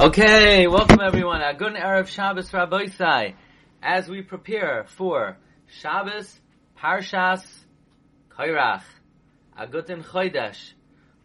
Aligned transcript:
Okay, 0.00 0.66
welcome 0.68 1.00
everyone. 1.02 1.42
A 1.42 1.52
good 1.52 1.74
Erev 1.74 2.06
Shabbos 2.06 2.50
Rabbeisai. 2.50 3.34
As 3.82 4.08
we 4.08 4.22
prepare 4.22 4.86
for 4.96 5.36
Shabbos 5.66 6.40
Parshas 6.78 7.44
Kairach, 8.30 8.84
Agutin 9.56 10.02
Chodesh. 10.02 10.72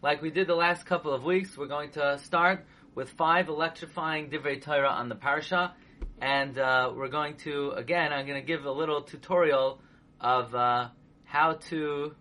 Like 0.02 0.20
we 0.20 0.30
did 0.30 0.48
the 0.48 0.54
last 0.54 0.84
couple 0.84 1.14
of 1.14 1.24
weeks, 1.24 1.56
we're 1.56 1.66
going 1.66 1.92
to 1.92 2.18
start 2.18 2.66
with 2.94 3.08
five 3.12 3.48
electrifying 3.48 4.28
Divrei 4.28 4.60
Torah 4.60 4.90
on 4.90 5.08
the 5.08 5.16
Parsha, 5.16 5.72
and 6.20 6.58
uh, 6.58 6.92
we're 6.94 7.08
going 7.08 7.36
to 7.38 7.70
again. 7.70 8.12
I'm 8.12 8.26
going 8.26 8.40
to 8.40 8.46
give 8.46 8.66
a 8.66 8.72
little 8.72 9.00
tutorial 9.00 9.80
of 10.20 10.54
uh, 10.54 10.88
how 11.24 11.54
to 11.70 12.14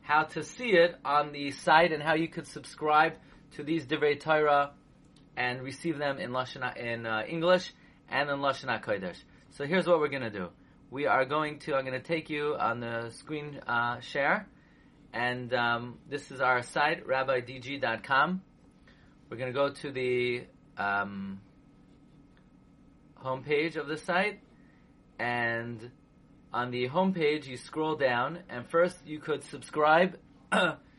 how 0.00 0.24
to 0.24 0.42
see 0.42 0.70
it 0.70 0.96
on 1.04 1.30
the 1.30 1.52
site 1.52 1.92
and 1.92 2.02
how 2.02 2.14
you 2.14 2.26
could 2.26 2.48
subscribe 2.48 3.12
to 3.52 3.62
these 3.62 3.86
Divrei 3.86 4.18
Torah 4.18 4.72
and 5.36 5.62
receive 5.62 5.98
them 5.98 6.18
in 6.18 6.30
Lashon 6.30 6.76
in 6.76 7.06
uh, 7.06 7.22
English 7.28 7.72
and 8.08 8.28
in 8.28 8.38
Lashon 8.38 8.82
Kodesh. 8.82 9.16
So 9.50 9.64
here's 9.64 9.86
what 9.86 10.00
we're 10.00 10.08
going 10.08 10.22
to 10.22 10.30
do. 10.30 10.48
We 10.90 11.06
are 11.06 11.24
going 11.24 11.58
to. 11.60 11.74
I'm 11.74 11.84
going 11.84 12.00
to 12.00 12.06
take 12.06 12.28
you 12.28 12.56
on 12.58 12.80
the 12.80 13.10
screen 13.10 13.60
uh, 13.66 14.00
share, 14.00 14.46
and 15.12 15.52
um, 15.54 15.98
this 16.08 16.30
is 16.30 16.40
our 16.40 16.62
site 16.62 17.06
rabbidg.com. 17.06 18.42
We're 19.30 19.36
going 19.38 19.52
to 19.52 19.58
go 19.58 19.70
to 19.70 19.90
the 19.90 20.44
um, 20.76 21.40
homepage 23.22 23.76
of 23.76 23.88
the 23.88 23.96
site, 23.96 24.40
and 25.18 25.90
on 26.52 26.70
the 26.70 26.88
homepage 26.88 27.46
you 27.46 27.56
scroll 27.56 27.96
down, 27.96 28.40
and 28.50 28.68
first 28.68 28.96
you 29.06 29.18
could 29.18 29.44
subscribe. 29.44 30.18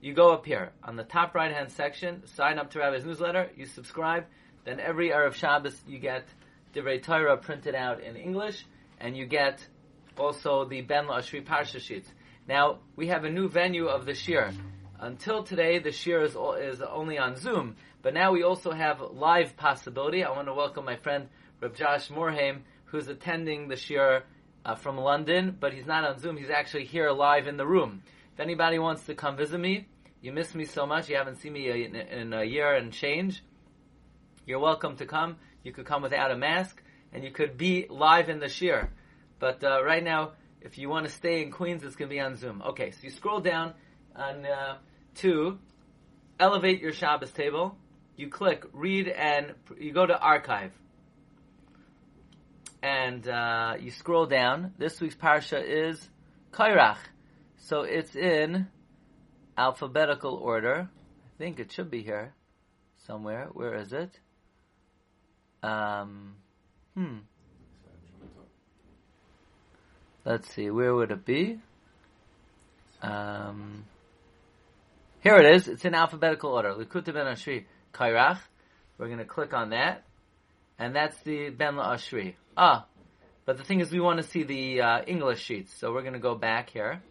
you 0.00 0.14
go 0.14 0.32
up 0.32 0.46
here 0.46 0.72
on 0.82 0.96
the 0.96 1.04
top 1.04 1.34
right 1.34 1.52
hand 1.52 1.70
section, 1.70 2.26
sign 2.26 2.58
up 2.58 2.70
to 2.70 2.78
Rabbi's 2.78 3.04
newsletter, 3.04 3.50
you 3.56 3.66
subscribe, 3.66 4.24
then 4.64 4.80
every 4.80 5.10
Erev 5.10 5.34
Shabbos 5.34 5.78
you 5.86 5.98
get 5.98 6.26
Divrei 6.74 7.02
Torah 7.02 7.36
printed 7.36 7.74
out 7.74 8.00
in 8.00 8.16
English, 8.16 8.64
and 8.98 9.16
you 9.16 9.26
get 9.26 9.66
also 10.16 10.64
the 10.64 10.82
Ben 10.82 11.06
Ashri 11.06 11.44
Parsha 11.44 11.80
sheets. 11.80 12.08
Now, 12.48 12.78
we 12.96 13.08
have 13.08 13.24
a 13.24 13.30
new 13.30 13.48
venue 13.48 13.86
of 13.86 14.06
the 14.06 14.14
Shir. 14.14 14.52
Until 14.98 15.42
today, 15.42 15.78
the 15.78 15.92
Shir 15.92 16.22
is, 16.22 16.36
is 16.60 16.82
only 16.82 17.18
on 17.18 17.36
Zoom, 17.36 17.76
but 18.02 18.14
now 18.14 18.32
we 18.32 18.42
also 18.42 18.72
have 18.72 19.00
live 19.00 19.56
possibility. 19.56 20.24
I 20.24 20.30
want 20.30 20.48
to 20.48 20.54
welcome 20.54 20.84
my 20.84 20.96
friend 20.96 21.28
Reb 21.60 21.74
Josh 21.74 22.08
Morhaim, 22.08 22.60
who's 22.86 23.08
attending 23.08 23.68
the 23.68 23.76
Shir 23.76 24.22
uh, 24.64 24.74
from 24.74 24.96
London, 24.96 25.56
but 25.58 25.72
he's 25.72 25.86
not 25.86 26.04
on 26.04 26.18
Zoom, 26.18 26.36
he's 26.36 26.50
actually 26.50 26.84
here 26.84 27.10
live 27.10 27.46
in 27.46 27.56
the 27.56 27.66
room. 27.66 28.02
If 28.40 28.44
anybody 28.44 28.78
wants 28.78 29.04
to 29.04 29.14
come 29.14 29.36
visit 29.36 29.60
me, 29.60 29.86
you 30.22 30.32
miss 30.32 30.54
me 30.54 30.64
so 30.64 30.86
much, 30.86 31.10
you 31.10 31.16
haven't 31.16 31.42
seen 31.42 31.52
me 31.52 31.68
in, 31.68 32.32
a 32.32 32.42
year 32.42 32.74
and 32.74 32.90
change, 32.90 33.44
you're 34.46 34.58
welcome 34.58 34.96
to 34.96 35.04
come. 35.04 35.36
You 35.62 35.72
could 35.72 35.84
come 35.84 36.00
without 36.00 36.30
a 36.30 36.36
mask, 36.38 36.82
and 37.12 37.22
you 37.22 37.32
could 37.32 37.58
be 37.58 37.86
live 37.90 38.30
in 38.30 38.40
the 38.40 38.48
shir. 38.48 38.88
But 39.40 39.62
uh, 39.62 39.84
right 39.84 40.02
now, 40.02 40.32
if 40.62 40.78
you 40.78 40.88
want 40.88 41.04
to 41.04 41.12
stay 41.12 41.42
in 41.42 41.50
Queens, 41.50 41.84
it's 41.84 41.96
going 41.96 42.08
to 42.08 42.14
be 42.14 42.18
on 42.18 42.34
Zoom. 42.36 42.62
Okay, 42.68 42.92
so 42.92 43.00
you 43.02 43.10
scroll 43.10 43.40
down 43.40 43.74
on 44.16 44.46
uh, 44.46 44.78
to 45.16 45.58
elevate 46.38 46.80
your 46.80 46.94
Shabbos 46.94 47.32
table. 47.32 47.76
You 48.16 48.30
click 48.30 48.64
read, 48.72 49.08
and 49.08 49.52
you 49.78 49.92
go 49.92 50.06
to 50.06 50.18
archive, 50.18 50.72
and 52.82 53.28
uh, 53.28 53.74
you 53.78 53.90
scroll 53.90 54.24
down. 54.24 54.72
This 54.78 54.98
week's 54.98 55.14
parsha 55.14 55.62
is 55.62 56.08
Kairach, 56.52 56.96
so 57.60 57.82
it's 57.82 58.16
in 58.16 58.66
alphabetical 59.56 60.34
order. 60.34 60.88
I 60.90 61.38
think 61.38 61.60
it 61.60 61.72
should 61.72 61.90
be 61.90 62.02
here 62.02 62.34
somewhere. 63.06 63.48
Where 63.52 63.74
is 63.74 63.92
it? 63.92 64.18
Um, 65.62 66.34
hmm. 66.94 67.18
Let's 70.24 70.52
see, 70.54 70.68
where 70.70 70.94
would 70.94 71.10
it 71.10 71.24
be? 71.24 71.60
Um, 73.02 73.84
here 75.20 75.36
it 75.36 75.54
is. 75.54 75.68
It's 75.68 75.84
in 75.84 75.94
alphabetical 75.94 76.50
order. 76.50 76.74
Likuta 76.74 77.12
ben 77.12 77.26
Ashri 77.26 77.64
Kairach. 77.94 78.38
We're 78.98 79.06
going 79.06 79.18
to 79.18 79.24
click 79.24 79.54
on 79.54 79.70
that, 79.70 80.04
and 80.78 80.94
that's 80.94 81.16
the 81.22 81.48
Ben 81.48 81.76
La 81.76 81.94
Ashri. 81.94 82.34
Ah, 82.54 82.86
but 83.46 83.56
the 83.56 83.64
thing 83.64 83.80
is, 83.80 83.90
we 83.90 84.00
want 84.00 84.20
to 84.20 84.28
see 84.28 84.42
the 84.42 84.82
uh, 84.82 85.02
English 85.06 85.42
sheets, 85.42 85.74
so 85.78 85.92
we're 85.92 86.02
going 86.02 86.12
to 86.12 86.18
go 86.20 86.34
back 86.34 86.68
here. 86.68 87.02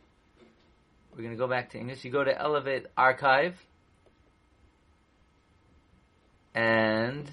We're 1.12 1.24
going 1.24 1.36
to 1.36 1.38
go 1.38 1.48
back 1.48 1.72
to 1.72 1.78
English. 1.78 2.06
You 2.06 2.12
go 2.12 2.24
to 2.24 2.38
Elevate 2.38 2.86
Archive, 2.96 3.56
and 6.56 7.30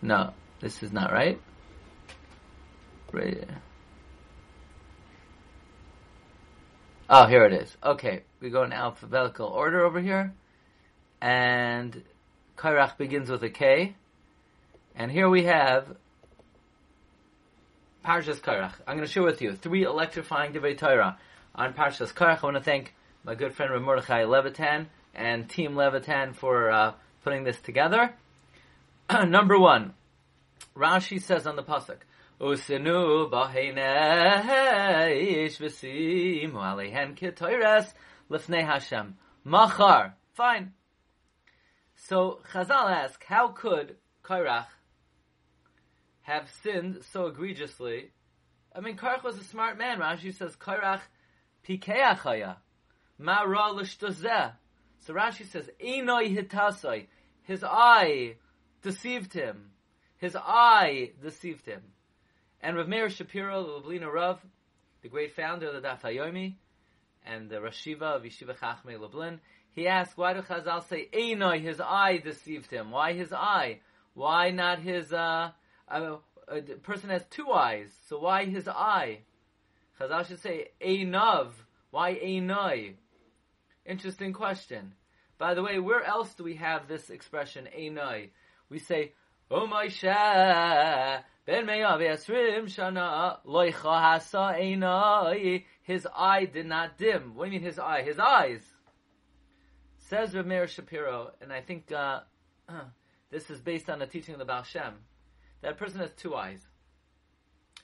no, 0.00 0.32
this 0.60 0.82
is 0.82 0.92
not 0.92 1.12
right. 1.12 1.40
Right. 3.12 3.46
Oh, 7.10 7.26
here 7.26 7.44
it 7.44 7.52
is. 7.52 7.76
Okay, 7.84 8.22
we 8.40 8.48
go 8.48 8.62
in 8.62 8.72
alphabetical 8.72 9.46
order 9.46 9.84
over 9.84 10.00
here, 10.00 10.32
and 11.20 12.02
Kairach 12.56 12.96
begins 12.96 13.28
with 13.28 13.42
a 13.42 13.50
K, 13.50 13.94
and 14.94 15.10
here 15.10 15.28
we 15.28 15.44
have 15.44 15.94
Parshas 18.04 18.40
Kairach. 18.40 18.74
I'm 18.86 18.96
going 18.96 19.06
to 19.06 19.12
share 19.12 19.22
with 19.22 19.40
you 19.40 19.54
three 19.54 19.84
electrifying 19.84 20.52
Divrei 20.52 20.76
Torah 20.76 21.18
on 21.54 21.72
Parshas 21.72 22.12
Kairach. 22.12 22.42
I 22.42 22.46
want 22.46 22.56
to 22.56 22.62
thank 22.62 22.94
my 23.22 23.36
good 23.36 23.54
friend 23.54 23.70
Rav 23.72 23.80
Mordechai 23.82 24.24
Levitan 24.24 24.86
and 25.14 25.48
Team 25.48 25.76
Levitan 25.76 26.34
for 26.34 26.72
uh, 26.72 26.94
putting 27.22 27.44
this 27.44 27.60
together. 27.60 28.12
Number 29.26 29.56
one, 29.56 29.94
Rashi 30.76 31.22
says 31.22 31.46
on 31.46 31.54
the 31.54 31.62
pasuk, 31.62 31.98
"Usenu 32.40 33.30
b'heineish 33.30 33.76
v'simu 35.60 36.54
aleihen 36.54 37.16
kitoires 37.16 37.92
lifnei 38.28 38.64
Hashem." 38.66 39.16
Machar, 39.44 40.14
fine. 40.34 40.72
So 41.94 42.40
Chazal 42.52 42.90
ask, 42.90 43.22
how 43.24 43.48
could 43.48 43.94
Kairach 44.24 44.66
have 46.22 46.50
sinned 46.62 47.04
so 47.12 47.26
egregiously? 47.26 48.10
I 48.74 48.80
mean, 48.80 48.96
Karach 48.96 49.22
was 49.22 49.38
a 49.38 49.44
smart 49.44 49.78
man. 49.78 49.98
Rashi 49.98 50.34
says, 50.34 50.56
"Kairach 50.56 51.02
pikeachaya 51.66 52.56
ma 53.18 53.42
ra 53.42 53.70
l'shtozeh." 53.70 54.52
So 54.98 55.14
Rashi 55.14 55.46
says, 55.46 55.68
"Einoi 55.80 56.36
hitasai." 56.36 57.06
His 57.42 57.64
eye 57.64 58.36
deceived 58.82 59.32
him. 59.32 59.72
His 60.18 60.36
eye 60.36 61.10
deceived 61.20 61.66
him. 61.66 61.82
And 62.60 62.76
Rav 62.76 62.86
Meir 62.86 63.10
Shapiro, 63.10 63.64
the 63.64 63.88
Lubliner 63.88 64.12
Rav, 64.12 64.40
the 65.02 65.08
great 65.08 65.34
founder 65.34 65.68
of 65.68 65.74
the 65.74 65.86
Daf 65.86 66.02
Hayomi, 66.02 66.54
and 67.26 67.50
the 67.50 67.60
Rosh 67.60 67.86
Yeshiva 67.86 68.16
of 68.16 68.22
Yeshiva 68.22 68.56
Chachmei 68.56 69.00
Lublin, 69.00 69.40
he 69.74 69.88
asked, 69.88 70.16
why 70.16 70.34
do 70.34 70.42
Chazal 70.42 70.86
say, 70.86 71.08
Einoi, 71.12 71.60
his 71.60 71.80
eye 71.80 72.18
deceived 72.18 72.70
him? 72.70 72.90
Why 72.90 73.14
his 73.14 73.32
eye? 73.32 73.80
Why 74.14 74.50
not 74.50 74.78
his, 74.78 75.12
uh, 75.12 75.50
uh, 75.92 76.16
a 76.48 76.60
person 76.60 77.10
has 77.10 77.24
two 77.30 77.50
eyes, 77.50 77.90
so 78.08 78.18
why 78.18 78.44
his 78.44 78.68
eye? 78.68 79.20
Chazal 80.00 80.26
should 80.26 80.40
say, 80.40 80.68
Einav. 80.84 81.50
Why 81.90 82.14
Einoi? 82.14 82.94
Interesting 83.84 84.32
question. 84.32 84.94
By 85.38 85.54
the 85.54 85.62
way, 85.62 85.78
where 85.78 86.02
else 86.02 86.32
do 86.34 86.44
we 86.44 86.54
have 86.56 86.88
this 86.88 87.10
expression, 87.10 87.68
Einoi? 87.76 88.30
We 88.70 88.78
say, 88.78 89.12
O 89.50 89.66
Moshe, 89.66 91.22
ben 91.44 91.66
me'av 91.66 92.00
yasrim 92.00 92.64
shana 92.64 93.38
loicha 93.44 93.82
hasa 93.82 94.58
einai. 94.58 95.64
His 95.82 96.08
eye 96.16 96.46
did 96.46 96.64
not 96.64 96.96
dim. 96.96 97.34
What 97.34 97.44
do 97.44 97.50
you 97.50 97.58
mean 97.58 97.66
his 97.66 97.78
eye? 97.78 98.02
His 98.02 98.18
eyes. 98.18 98.62
Says 99.98 100.34
Rav 100.34 100.46
Meir 100.46 100.66
Shapiro, 100.66 101.32
and 101.42 101.52
I 101.52 101.60
think 101.60 101.92
uh, 101.92 102.20
this 103.30 103.50
is 103.50 103.60
based 103.60 103.90
on 103.90 103.98
the 103.98 104.06
teaching 104.06 104.34
of 104.34 104.38
the 104.38 104.46
Baal 104.46 104.62
Shem. 104.62 104.94
That 105.62 105.78
person 105.78 106.00
has 106.00 106.10
two 106.12 106.34
eyes. 106.34 106.60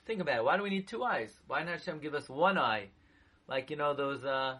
Think 0.05 0.21
about 0.21 0.37
it. 0.37 0.43
Why 0.43 0.57
do 0.57 0.63
we 0.63 0.69
need 0.69 0.87
two 0.87 1.03
eyes? 1.03 1.31
Why 1.47 1.63
not 1.63 1.79
Hashem 1.79 1.99
give 1.99 2.13
us 2.13 2.29
one 2.29 2.57
eye? 2.57 2.89
Like, 3.47 3.69
you 3.69 3.77
know, 3.77 3.93
those, 3.93 4.23
uh, 4.23 4.57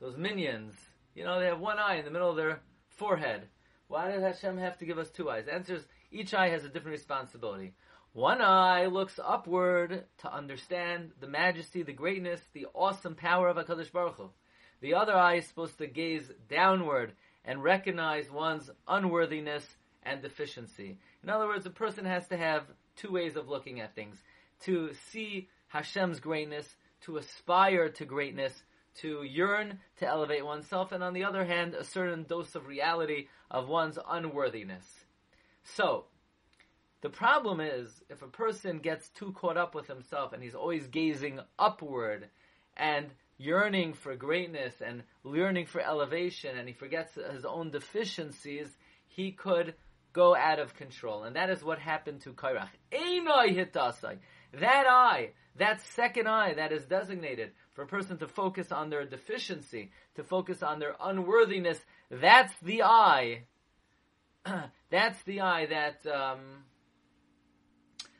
those 0.00 0.16
minions. 0.16 0.74
You 1.14 1.24
know, 1.24 1.40
they 1.40 1.46
have 1.46 1.60
one 1.60 1.78
eye 1.78 1.96
in 1.96 2.04
the 2.04 2.10
middle 2.10 2.30
of 2.30 2.36
their 2.36 2.60
forehead. 2.88 3.48
Why 3.88 4.10
does 4.10 4.22
Hashem 4.22 4.58
have 4.58 4.78
to 4.78 4.84
give 4.84 4.98
us 4.98 5.10
two 5.10 5.30
eyes? 5.30 5.46
The 5.46 5.54
answer 5.54 5.74
is 5.74 5.86
each 6.10 6.34
eye 6.34 6.50
has 6.50 6.64
a 6.64 6.68
different 6.68 6.96
responsibility. 6.96 7.74
One 8.12 8.40
eye 8.40 8.86
looks 8.86 9.18
upward 9.22 10.04
to 10.18 10.32
understand 10.32 11.12
the 11.20 11.26
majesty, 11.26 11.82
the 11.82 11.92
greatness, 11.92 12.40
the 12.52 12.66
awesome 12.74 13.14
power 13.14 13.48
of 13.48 13.56
HaKadosh 13.56 13.90
Baruch 13.90 14.16
Hu. 14.16 14.30
The 14.80 14.94
other 14.94 15.14
eye 15.14 15.36
is 15.36 15.46
supposed 15.46 15.78
to 15.78 15.86
gaze 15.86 16.30
downward 16.48 17.12
and 17.44 17.62
recognize 17.62 18.30
one's 18.30 18.70
unworthiness 18.86 19.66
and 20.04 20.22
deficiency. 20.22 20.98
In 21.24 21.30
other 21.30 21.46
words, 21.46 21.64
a 21.64 21.70
person 21.70 22.04
has 22.04 22.28
to 22.28 22.36
have 22.36 22.64
two 22.96 23.10
ways 23.10 23.34
of 23.36 23.48
looking 23.48 23.80
at 23.80 23.94
things. 23.94 24.22
To 24.64 24.92
see 25.10 25.48
Hashem's 25.68 26.20
greatness, 26.20 26.76
to 27.02 27.16
aspire 27.16 27.88
to 27.88 28.04
greatness, 28.04 28.52
to 28.96 29.22
yearn 29.22 29.80
to 29.96 30.06
elevate 30.06 30.44
oneself, 30.44 30.92
and 30.92 31.02
on 31.02 31.14
the 31.14 31.24
other 31.24 31.46
hand, 31.46 31.74
a 31.74 31.82
certain 31.82 32.24
dose 32.24 32.54
of 32.54 32.66
reality 32.66 33.28
of 33.50 33.68
one's 33.68 33.98
unworthiness. 34.06 34.84
So, 35.64 36.04
the 37.00 37.08
problem 37.08 37.58
is 37.58 38.02
if 38.10 38.20
a 38.20 38.28
person 38.28 38.78
gets 38.78 39.08
too 39.08 39.32
caught 39.32 39.56
up 39.56 39.74
with 39.74 39.86
himself 39.86 40.34
and 40.34 40.42
he's 40.42 40.54
always 40.54 40.86
gazing 40.88 41.40
upward 41.58 42.28
and 42.76 43.10
yearning 43.38 43.94
for 43.94 44.14
greatness 44.14 44.74
and 44.84 45.02
yearning 45.24 45.66
for 45.66 45.80
elevation 45.80 46.56
and 46.56 46.68
he 46.68 46.74
forgets 46.74 47.14
his 47.14 47.46
own 47.46 47.70
deficiencies, 47.70 48.68
he 49.08 49.32
could 49.32 49.74
go 50.14 50.34
out 50.34 50.58
of 50.58 50.74
control. 50.74 51.24
And 51.24 51.36
that 51.36 51.50
is 51.50 51.62
what 51.62 51.78
happened 51.78 52.22
to 52.22 52.32
Kairach. 52.32 52.70
Hitasai. 52.90 54.18
That 54.54 54.86
eye, 54.88 55.30
that 55.56 55.82
second 55.82 56.28
eye 56.28 56.54
that 56.54 56.72
is 56.72 56.84
designated 56.86 57.50
for 57.74 57.82
a 57.82 57.86
person 57.86 58.16
to 58.18 58.28
focus 58.28 58.72
on 58.72 58.88
their 58.88 59.04
deficiency, 59.04 59.90
to 60.14 60.22
focus 60.22 60.62
on 60.62 60.78
their 60.78 60.94
unworthiness, 61.00 61.80
that's 62.10 62.54
the 62.62 62.84
eye. 62.84 63.42
that's 64.90 65.20
the 65.24 65.40
eye 65.40 65.66
that 65.66 66.06
um, 66.06 66.38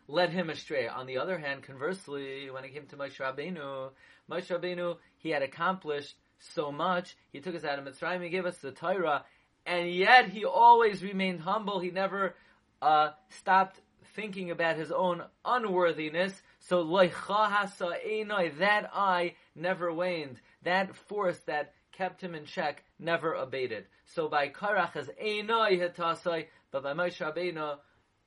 led 0.09 0.31
him 0.31 0.51
astray. 0.51 0.89
On 0.89 1.07
the 1.07 1.19
other 1.19 1.39
hand, 1.39 1.63
conversely, 1.63 2.51
when 2.51 2.65
it 2.65 2.75
came 2.75 2.87
to 2.87 2.97
Moshe 2.97 3.19
Rabbeinu, 3.19 3.91
Moshe 4.29 4.49
Rabbeinu, 4.49 4.97
he 5.19 5.31
had 5.31 5.43
accomplished 5.43 6.17
so 6.39 6.73
much. 6.73 7.17
He 7.33 7.41
took 7.41 7.55
us 7.55 7.65
out 7.65 7.79
of 7.79 7.85
Mitzrayim, 7.85 8.23
he 8.23 8.31
gave 8.31 8.47
us 8.47 8.59
the 8.59 8.73
Torah, 8.73 9.25
and 9.67 9.93
yet 9.93 10.29
he 10.29 10.45
always 10.45 11.03
remained 11.03 11.41
humble. 11.41 11.81
He 11.81 11.91
never 11.91 12.35
uh, 12.83 13.11
stopped 13.29 13.81
thinking 14.15 14.51
about 14.51 14.77
his 14.77 14.93
own 14.93 15.23
unworthiness. 15.45 16.43
So 16.61 16.85
that 16.85 18.91
eye 18.95 19.35
never 19.55 19.93
waned. 19.93 20.41
That 20.63 20.97
force 20.97 21.39
that 21.47 21.73
kept 21.93 22.21
him 22.21 22.35
in 22.35 22.45
check 22.45 22.85
never 22.99 23.35
abated. 23.35 23.87
So 24.07 24.29
by 24.29 24.49
Karach 24.49 24.97
as 24.97 25.09
Einoi 25.23 25.81
hitasai, 25.81 26.47
but 26.71 26.83
by 26.83 26.93
Moshe 26.93 27.21
Rabbeinu, 27.21 27.79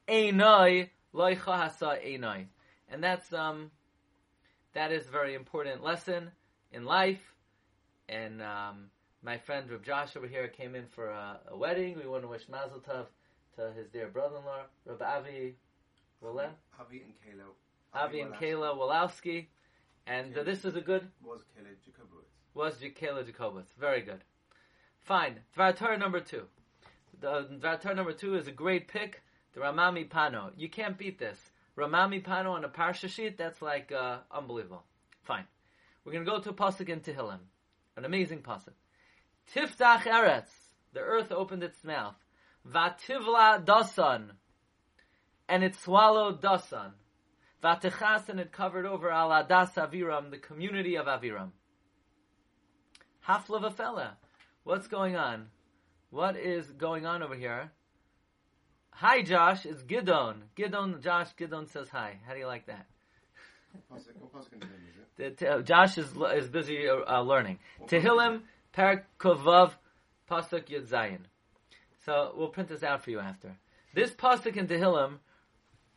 Einoi 0.08 0.90
loicha 1.14 1.70
hasa 1.70 1.98
Einoi. 2.06 2.46
And 2.90 3.04
that's 3.04 3.32
um 3.34 3.72
that 4.74 4.92
is 4.92 5.08
a 5.08 5.12
very 5.12 5.34
important 5.34 5.84
lesson 5.84 6.32
in 6.72 6.86
life. 6.86 7.22
And 8.08 8.42
um, 8.42 8.90
my 9.24 9.38
friend 9.38 9.70
Reb 9.70 9.84
Josh 9.84 10.16
over 10.16 10.28
here 10.28 10.48
came 10.48 10.76
in 10.76 10.86
for 10.88 11.10
a, 11.10 11.40
a, 11.52 11.58
wedding. 11.58 11.98
We 12.02 12.08
want 12.08 12.24
to 12.24 12.28
wish 12.28 12.48
Mazel 12.50 12.80
Tov 12.80 13.06
to 13.56 13.72
his 13.76 13.88
dear 13.88 14.08
brother-in-law, 14.08 14.64
Reb 14.86 15.02
Avi 15.02 15.56
Rolen. 16.22 16.52
Avi 16.80 17.02
and 17.02 17.14
Kayla. 17.24 17.46
Avi 17.94 18.22
and 18.22 18.34
Kayla 18.34 18.78
Wolowski. 18.78 19.48
And 20.06 20.38
uh, 20.38 20.44
this 20.44 20.64
is 20.64 20.76
a 20.76 20.82
good... 20.82 21.08
Was 21.24 21.42
Kayla 21.58 21.74
Jacobowitz. 21.86 22.54
Was 22.54 22.76
Kayla 22.76 23.30
Jacobowitz. 23.30 23.74
Very 23.80 24.02
good. 24.02 24.24
Fine. 25.02 25.40
Dvar 25.58 26.00
number 26.00 26.20
two. 26.20 26.44
The 27.20 27.48
Dvar 27.60 27.96
number 27.96 28.14
two 28.14 28.36
is 28.36 28.48
a 28.48 28.52
great 28.52 28.88
pick. 28.88 29.22
The 29.54 29.62
Rama 29.62 29.92
MiPano. 29.92 30.52
You 30.56 30.70
can't 30.70 30.98
beat 30.98 31.20
this. 31.20 31.40
Rama 31.76 32.10
MiPano 32.12 32.52
on 32.52 32.64
a 32.64 32.70
Parsha 32.70 33.10
sheet, 33.10 33.38
that's 33.38 33.62
like 33.62 33.92
uh, 33.92 34.18
unbelievable. 34.32 34.84
Fine. 35.24 35.46
We're 36.04 36.14
going 36.14 36.26
to 36.26 36.32
go 36.32 36.40
to 36.40 36.50
a 36.50 36.54
pasuk 36.54 36.90
in 36.90 37.02
Tehillim. 37.02 37.40
An 37.98 38.06
amazing 38.06 38.42
pasuk. 38.42 38.74
Tiftach 39.54 40.04
Eretz. 40.04 40.50
The 40.94 41.00
earth 41.00 41.32
opened 41.32 41.64
its 41.64 41.84
mouth. 41.84 42.16
Vativla 42.68 43.64
Dasan. 43.64 44.32
And 45.48 45.64
it 45.64 45.76
swallowed 45.76 46.42
Dasan. 46.42 46.92
Vatechas 47.64 48.30
and 48.30 48.40
it 48.40 48.52
covered 48.52 48.86
over 48.86 49.12
Al 49.12 49.30
Adas 49.30 49.74
Aviram, 49.76 50.30
the 50.32 50.38
community 50.38 50.96
of 50.96 51.08
Aviram. 51.08 51.52
Hafla 53.28 53.62
Vafela. 53.62 54.12
What's 54.64 54.88
going 54.88 55.16
on? 55.16 55.48
What 56.10 56.38
is 56.38 56.66
going 56.72 57.06
on 57.06 57.24
over 57.24 57.36
here? 57.36 57.72
Hi, 58.92 59.22
Josh. 59.22 59.66
It's 59.66 59.84
Gidon. 59.84 60.36
Gidon, 60.58 61.02
Josh, 61.04 61.28
Gidon 61.40 61.70
says 61.70 61.90
hi. 61.90 62.20
How 62.26 62.34
do 62.34 62.40
you 62.40 62.48
like 62.48 62.66
that? 62.68 62.86
Uh, 65.20 65.62
Josh 65.62 65.98
is 65.98 66.08
is 66.36 66.48
busy 66.48 66.88
uh, 66.90 66.98
uh 67.08 67.22
learning. 67.22 67.60
Tehillim, 67.86 68.42
Parak 68.78 69.06
Pasuk 69.20 70.66
Yud 70.70 70.88
Zayin. 70.88 71.22
So 72.06 72.34
we'll 72.38 72.50
print 72.50 72.70
this 72.70 72.84
out 72.84 73.04
for 73.04 73.10
you 73.10 73.20
after. 73.20 73.58
This 73.96 74.12
pasuk 74.12 74.56
in 74.56 74.68
Tehillim 74.68 75.16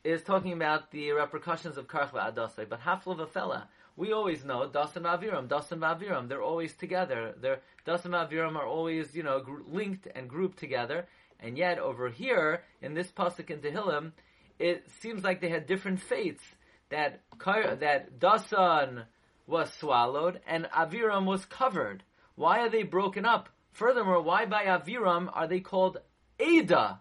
is 0.02 0.22
talking 0.22 0.54
about 0.54 0.90
the 0.90 1.12
repercussions 1.12 1.76
of 1.76 1.86
Karch 1.88 2.10
Adasai, 2.12 2.66
but 2.66 2.80
Hafla 2.80 3.18
Vafela. 3.18 3.64
We 3.96 4.12
always 4.12 4.46
know 4.46 4.66
Dasan 4.66 5.02
Aviram, 5.02 5.46
Dasan 5.46 5.80
Aviram. 5.80 6.28
They're 6.28 6.42
always 6.42 6.74
together. 6.74 7.34
They're 7.38 7.60
Dasan 7.86 8.12
Aviram 8.12 8.56
are 8.56 8.66
always 8.66 9.14
you 9.14 9.24
know 9.24 9.40
gr- 9.40 9.60
linked 9.66 10.08
and 10.14 10.26
grouped 10.26 10.58
together. 10.58 11.06
And 11.38 11.58
yet 11.58 11.78
over 11.78 12.08
here 12.08 12.62
in 12.80 12.94
this 12.94 13.12
pasuk 13.12 13.50
in 13.50 13.58
Tehillim, 13.60 14.12
it 14.58 14.90
seems 15.00 15.22
like 15.22 15.42
they 15.42 15.50
had 15.50 15.66
different 15.66 16.00
fates 16.00 16.42
that 16.88 17.20
that 17.44 18.18
Dasan 18.18 19.04
was 19.46 19.70
swallowed 19.74 20.40
and 20.46 20.64
Aviram 20.64 21.26
was 21.26 21.44
covered. 21.44 22.04
Why 22.40 22.60
are 22.60 22.70
they 22.70 22.84
broken 22.84 23.26
up? 23.26 23.50
Furthermore, 23.72 24.22
why 24.22 24.46
by 24.46 24.64
Aviram 24.64 25.28
are 25.30 25.46
they 25.46 25.60
called 25.60 25.98
Ada? 26.38 26.98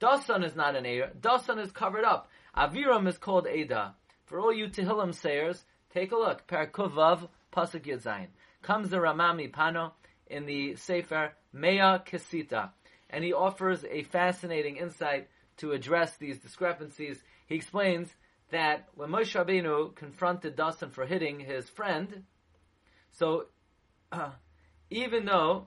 Dasan 0.00 0.44
is 0.44 0.56
not 0.56 0.74
an 0.74 0.84
Ada. 0.84 1.12
Dasan 1.16 1.60
is 1.60 1.70
covered 1.70 2.02
up. 2.02 2.28
Aviram 2.56 3.06
is 3.06 3.16
called 3.16 3.46
Ada. 3.46 3.94
For 4.26 4.40
all 4.40 4.52
you 4.52 4.66
Tehillim 4.66 5.14
sayers, 5.14 5.62
take 5.94 6.10
a 6.10 6.16
look. 6.16 6.44
Perkuvav 6.48 7.28
Pasuk 7.52 7.82
Yudzayin. 7.82 8.30
Comes 8.62 8.90
the 8.90 9.00
Rama 9.00 9.32
MiPano 9.32 9.92
in 10.26 10.46
the 10.46 10.74
Sefer 10.74 11.34
Mea 11.52 12.00
Kesita. 12.04 12.70
And 13.10 13.22
he 13.22 13.32
offers 13.32 13.84
a 13.88 14.02
fascinating 14.02 14.78
insight 14.78 15.28
to 15.58 15.70
address 15.70 16.16
these 16.16 16.40
discrepancies. 16.40 17.22
He 17.46 17.54
explains 17.54 18.12
that 18.50 18.88
when 18.96 19.10
Moshe 19.10 19.38
Rabbeinu 19.38 19.94
confronted 19.94 20.56
Dasan 20.56 20.90
for 20.90 21.06
hitting 21.06 21.38
his 21.38 21.68
friend, 21.68 22.24
so 23.12 23.44
even 24.90 25.24
though 25.24 25.66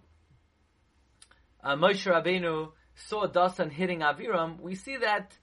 uh, 1.64 1.76
Moshe 1.76 2.06
Rabbeinu 2.06 2.72
saw 2.96 3.28
Dasan 3.28 3.72
hitting 3.72 4.00
Aviram, 4.00 4.60
we 4.60 4.76
see 4.76 4.98
that 4.98 5.34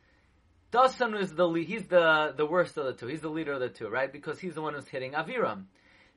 Dasan 0.72 1.20
is 1.20 1.32
the 1.32 1.48
he's 1.66 1.86
the 1.86 2.32
the 2.36 2.46
worst 2.46 2.76
of 2.76 2.84
the 2.84 2.92
two. 2.92 3.06
He's 3.06 3.22
the 3.22 3.28
leader 3.28 3.52
of 3.52 3.60
the 3.60 3.68
two, 3.68 3.88
right? 3.88 4.12
Because 4.12 4.38
he's 4.38 4.54
the 4.54 4.62
one 4.62 4.74
who's 4.74 4.86
hitting 4.86 5.12
Aviram. 5.12 5.64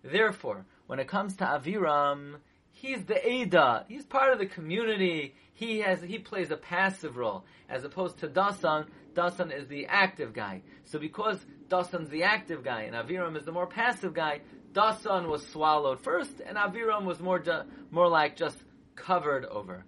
Therefore, 0.04 0.66
when 0.86 1.00
it 1.00 1.08
comes 1.08 1.38
to 1.38 1.46
Aviram, 1.46 2.36
he's 2.72 3.04
the 3.06 3.28
Ada. 3.28 3.86
He's 3.88 4.06
part 4.06 4.32
of 4.32 4.40
the 4.40 4.46
community. 4.46 5.34
He 5.54 5.80
has 5.80 6.02
he 6.02 6.20
plays 6.20 6.52
a 6.52 6.58
passive 6.58 7.18
role 7.18 7.46
as 7.70 7.84
opposed 7.84 8.20
to 8.20 8.28
Dasan. 8.28 8.88
Dasan 9.16 9.56
is 9.56 9.68
the 9.68 9.88
active 9.88 10.34
guy. 10.34 10.62
So 10.84 11.00
because 11.00 11.40
Dasan's 11.70 12.10
the 12.10 12.24
active 12.24 12.64
guy 12.64 12.84
and 12.84 12.96
Aviram 12.96 13.38
is 13.38 13.46
the 13.46 13.52
more 13.52 13.68
passive 13.68 14.14
guy, 14.14 14.42
Dasan 14.74 15.28
was 15.30 15.46
swallowed 15.48 16.00
first, 16.02 16.42
and 16.46 16.58
Aviram 16.58 17.06
was 17.06 17.20
more 17.20 17.42
more 17.92 18.10
like 18.10 18.36
just 18.36 18.58
covered 18.96 19.46
over. 19.46 19.86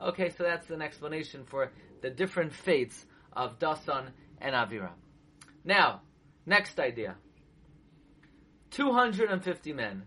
Okay, 0.00 0.30
so 0.30 0.44
that's 0.44 0.70
an 0.70 0.80
explanation 0.80 1.44
for 1.44 1.72
the 2.02 2.10
different 2.10 2.52
fates 2.52 3.04
of 3.32 3.58
Dasan 3.58 4.10
and 4.40 4.54
Aviram. 4.54 4.94
Now, 5.64 6.02
next 6.46 6.78
idea. 6.78 7.16
250 8.70 9.72
men. 9.72 10.04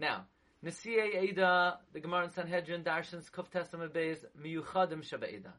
Now, 0.00 0.26
nisiei 0.64 1.28
eda, 1.28 1.78
the 1.92 2.00
Gemara 2.00 2.24
in 2.24 2.30
Sanhedrin, 2.30 2.82
Darshans, 2.82 3.30
Kuf 3.30 3.50
Tes 3.50 3.68
Amud 3.74 3.90
Beis, 3.90 4.18
miyuchadim 4.40 5.02
shabeida. 5.02 5.52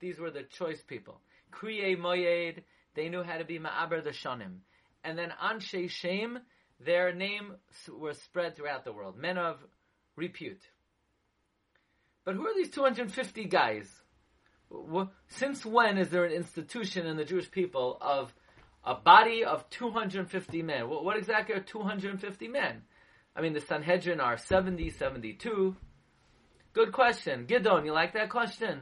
These 0.00 0.18
were 0.18 0.30
the 0.30 0.42
choice 0.42 0.82
people. 0.82 1.20
Kriyei 1.52 1.98
moyed, 1.98 2.62
they 2.94 3.08
knew 3.08 3.22
how 3.22 3.38
to 3.38 3.44
be 3.44 3.58
ma'aber 3.58 4.02
the 4.02 4.10
shanim. 4.10 4.58
And 5.04 5.18
then 5.18 5.32
anshe 5.42 5.88
shem, 5.90 6.38
their 6.84 7.12
name 7.14 7.54
was 7.88 8.20
spread 8.20 8.56
throughout 8.56 8.84
the 8.84 8.92
world. 8.92 9.16
Men 9.16 9.38
of 9.38 9.58
repute. 10.16 10.62
But 12.24 12.34
who 12.34 12.46
are 12.46 12.54
these 12.54 12.70
250 12.70 13.44
guys? 13.44 13.88
Since 15.28 15.64
when 15.64 15.96
is 15.96 16.10
there 16.10 16.24
an 16.24 16.32
institution 16.32 17.06
in 17.06 17.16
the 17.16 17.24
Jewish 17.24 17.50
people 17.50 17.96
of 18.00 18.34
a 18.84 18.94
body 18.94 19.44
of 19.44 19.68
250 19.70 20.62
men? 20.62 20.88
What 20.88 21.16
exactly 21.16 21.54
are 21.54 21.60
250 21.60 22.48
men? 22.48 22.82
I 23.36 23.42
mean, 23.42 23.52
the 23.52 23.60
Sanhedrin 23.60 24.18
are 24.18 24.38
70, 24.38 24.90
72. 24.90 25.76
Good 26.72 26.92
question. 26.92 27.46
Gidon, 27.46 27.84
you 27.84 27.92
like 27.92 28.14
that 28.14 28.30
question? 28.30 28.80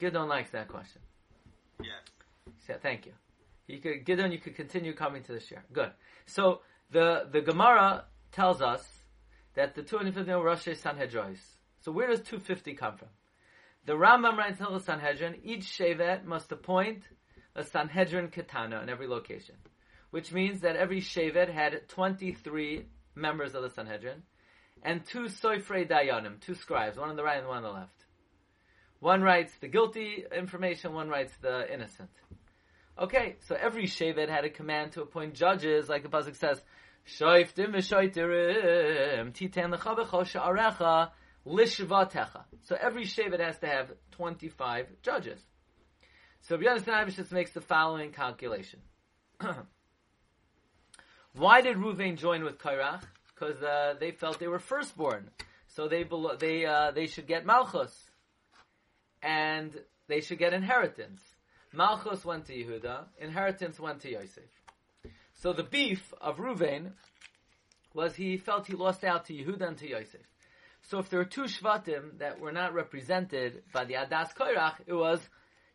Gidon 0.00 0.28
likes 0.28 0.50
that 0.50 0.68
question. 0.68 1.00
Yes. 1.82 1.90
Yeah, 2.68 2.76
thank 2.82 3.06
you. 3.06 3.12
You 3.66 3.80
could 3.80 4.04
Gidon, 4.04 4.32
you 4.32 4.38
could 4.38 4.56
continue 4.56 4.94
coming 4.94 5.22
to 5.24 5.32
the 5.32 5.40
share. 5.40 5.64
Good. 5.72 5.90
So 6.26 6.60
the 6.90 7.28
the 7.30 7.40
Gemara 7.40 8.04
tells 8.32 8.62
us 8.62 8.86
that 9.54 9.74
the 9.74 9.82
250 9.82 10.30
were 10.32 10.44
Rosh 10.44 10.68
Sanhedrois. 10.68 11.38
So 11.80 11.92
where 11.92 12.08
does 12.08 12.20
250 12.20 12.74
come 12.74 12.96
from? 12.96 13.08
The 13.86 13.94
Rambam 13.94 14.36
writes 14.36 14.60
in 14.60 14.66
the 14.70 14.80
Sanhedrin, 14.80 15.36
each 15.42 15.64
Shevet 15.64 16.24
must 16.24 16.52
appoint 16.52 17.04
a 17.54 17.64
Sanhedrin 17.64 18.28
Ketana 18.28 18.82
in 18.82 18.88
every 18.88 19.06
location. 19.06 19.54
Which 20.10 20.32
means 20.32 20.60
that 20.60 20.76
every 20.76 21.00
Shevet 21.00 21.52
had 21.52 21.88
23 21.88 22.86
members 23.18 23.54
of 23.54 23.62
the 23.62 23.70
Sanhedrin, 23.70 24.22
and 24.82 25.04
two 25.04 25.24
Soifrei 25.24 25.88
Dayanim, 25.88 26.40
two 26.40 26.54
scribes, 26.54 26.96
one 26.96 27.10
on 27.10 27.16
the 27.16 27.24
right 27.24 27.38
and 27.38 27.48
one 27.48 27.58
on 27.58 27.62
the 27.62 27.70
left. 27.70 28.04
One 29.00 29.22
writes 29.22 29.52
the 29.60 29.68
guilty 29.68 30.24
information, 30.36 30.92
one 30.92 31.08
writes 31.08 31.32
the 31.40 31.72
innocent. 31.72 32.10
Okay, 32.98 33.36
so 33.46 33.54
every 33.54 33.84
Shevet 33.84 34.28
had 34.28 34.44
a 34.44 34.50
command 34.50 34.92
to 34.92 35.02
appoint 35.02 35.34
judges, 35.34 35.88
like 35.88 36.02
the 36.02 36.08
Pasuk 36.08 36.34
says, 36.34 36.60
Shoiftim 37.06 37.72
v'shoitirim, 37.72 39.32
titan 39.32 39.70
lechavecho 39.70 40.26
sha'arecha 40.26 41.10
lishvatecha. 41.46 42.42
So 42.62 42.76
every 42.80 43.04
Shevet 43.04 43.40
has 43.40 43.58
to 43.60 43.66
have 43.68 43.92
25 44.12 44.86
judges. 45.02 45.40
So 46.42 46.56
Rabbi 46.56 46.80
Yonasan 46.80 47.32
makes 47.32 47.52
the 47.52 47.60
following 47.60 48.10
calculation. 48.10 48.80
Why 51.34 51.60
did 51.60 51.76
Ruvain 51.76 52.16
join 52.16 52.44
with 52.44 52.58
Kairach? 52.58 53.02
Because 53.34 53.62
uh, 53.62 53.94
they 54.00 54.10
felt 54.10 54.40
they 54.40 54.48
were 54.48 54.58
firstborn, 54.58 55.30
so 55.68 55.86
they 55.86 56.04
belo- 56.04 56.38
they 56.38 56.66
uh, 56.66 56.90
they 56.90 57.06
should 57.06 57.28
get 57.28 57.46
Malchus, 57.46 57.94
and 59.22 59.70
they 60.08 60.20
should 60.20 60.38
get 60.38 60.52
inheritance. 60.52 61.20
Malchus 61.72 62.24
went 62.24 62.46
to 62.46 62.52
Yehuda, 62.52 63.04
inheritance 63.20 63.78
went 63.78 64.00
to 64.00 64.10
Yosef. 64.10 64.50
So 65.34 65.52
the 65.52 65.62
beef 65.62 66.12
of 66.20 66.38
Ruvain 66.38 66.92
was 67.94 68.16
he 68.16 68.38
felt 68.38 68.66
he 68.66 68.74
lost 68.74 69.04
out 69.04 69.26
to 69.26 69.34
Yehuda 69.34 69.68
and 69.68 69.78
to 69.78 69.88
Yosef. 69.88 70.26
So 70.82 70.98
if 70.98 71.10
there 71.10 71.20
were 71.20 71.24
two 71.24 71.42
Shvatim 71.44 72.18
that 72.18 72.40
were 72.40 72.52
not 72.52 72.74
represented 72.74 73.62
by 73.72 73.84
the 73.84 73.94
Adas 73.94 74.34
Koirach, 74.34 74.76
it 74.86 74.94
was 74.94 75.20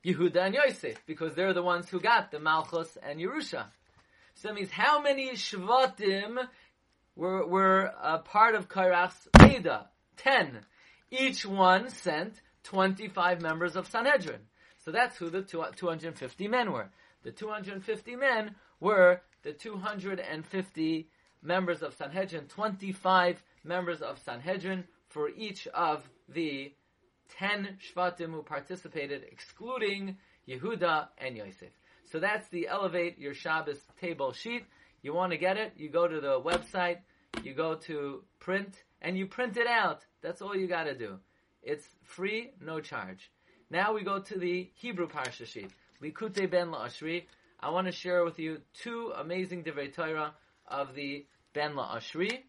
Yehuda 0.03 0.47
and 0.47 0.55
Yosef, 0.55 1.05
because 1.05 1.35
they're 1.35 1.53
the 1.53 1.61
ones 1.63 1.87
who 1.89 1.99
got 1.99 2.31
the 2.31 2.39
Malchus 2.39 2.97
and 3.01 3.19
Yerusha. 3.19 3.65
So 4.35 4.47
that 4.47 4.55
means 4.55 4.71
how 4.71 5.01
many 5.01 5.31
Shvatim 5.31 6.47
were, 7.15 7.47
were 7.47 7.91
a 8.01 8.19
part 8.19 8.55
of 8.55 8.69
Kairach's 8.69 9.27
Eda? 9.41 9.89
Ten. 10.17 10.59
Each 11.11 11.45
one 11.45 11.89
sent 11.89 12.41
25 12.63 13.41
members 13.41 13.75
of 13.75 13.87
Sanhedrin. 13.87 14.41
So 14.83 14.91
that's 14.91 15.17
who 15.17 15.29
the 15.29 15.41
two, 15.41 15.63
250 15.75 16.47
men 16.47 16.71
were. 16.71 16.89
The 17.23 17.31
250 17.31 18.15
men 18.15 18.55
were 18.79 19.21
the 19.43 19.53
250 19.53 21.09
members 21.41 21.81
of 21.81 21.93
Sanhedrin, 21.93 22.47
25 22.47 23.43
members 23.63 24.01
of 24.01 24.19
Sanhedrin 24.19 24.85
for 25.07 25.29
each 25.29 25.67
of 25.67 26.07
the 26.27 26.73
10 27.37 27.77
Shvatim 27.79 28.31
who 28.31 28.43
participated, 28.43 29.23
excluding 29.31 30.17
Yehuda 30.47 31.07
and 31.17 31.37
Yosef. 31.37 31.69
So 32.13 32.19
that's 32.19 32.47
the 32.49 32.67
Elevate 32.67 33.17
Your 33.17 33.33
Shabbos 33.33 33.79
table 33.99 34.33
sheet. 34.33 34.67
You 35.01 35.15
want 35.15 35.31
to 35.31 35.37
get 35.39 35.57
it? 35.57 35.73
You 35.77 35.89
go 35.89 36.07
to 36.07 36.21
the 36.21 36.39
website, 36.39 36.99
you 37.43 37.55
go 37.55 37.73
to 37.87 38.23
print, 38.39 38.83
and 39.01 39.17
you 39.17 39.25
print 39.25 39.57
it 39.57 39.65
out. 39.65 40.05
That's 40.21 40.39
all 40.39 40.55
you 40.55 40.67
got 40.67 40.83
to 40.83 40.95
do. 40.95 41.17
It's 41.63 41.83
free, 42.03 42.51
no 42.61 42.81
charge. 42.81 43.31
Now 43.71 43.95
we 43.95 44.03
go 44.03 44.19
to 44.19 44.37
the 44.37 44.69
Hebrew 44.75 45.07
Parsha 45.07 45.47
sheet. 45.47 45.71
Likute 46.03 46.51
Ben 46.51 46.67
La'ashri. 46.67 47.23
I 47.59 47.71
want 47.71 47.87
to 47.87 47.91
share 47.91 48.23
with 48.23 48.37
you 48.37 48.59
two 48.75 49.11
amazing 49.17 49.63
Divrei 49.63 49.91
Torah 49.91 50.35
of 50.67 50.93
the 50.93 51.25
Ben 51.55 51.73
La'ashri. 51.73 52.43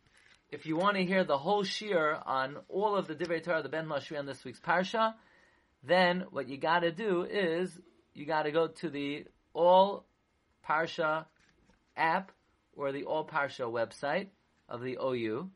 If 0.51 0.67
you 0.67 0.77
want 0.77 0.99
to 0.99 1.07
hear 1.07 1.25
the 1.25 1.39
whole 1.39 1.65
shir 1.65 2.21
on 2.27 2.59
all 2.69 2.97
of 2.97 3.07
the 3.07 3.15
Divrei 3.15 3.43
Torah, 3.43 3.59
of 3.59 3.63
the 3.63 3.71
Ben 3.71 3.87
La'ashri 3.87 4.19
on 4.19 4.27
this 4.27 4.45
week's 4.45 4.61
Parsha, 4.61 5.15
then 5.83 6.27
what 6.33 6.51
you 6.51 6.59
got 6.59 6.81
to 6.81 6.93
do 6.93 7.23
is 7.23 7.75
you 8.13 8.27
got 8.27 8.43
to 8.43 8.53
go 8.53 8.69
to 8.69 8.91
the 8.91 9.25
All 9.55 10.05
Parsha 10.69 11.25
app 11.97 12.33
or 12.77 12.93
the 12.93 13.05
All 13.05 13.27
Parsha 13.27 13.71
website 13.71 14.29
of 14.69 14.83
the 14.83 14.99
OU, 15.03 15.49